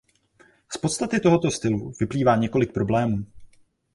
[0.71, 3.25] Z podstaty tohoto stylu vyplývá několik problémů.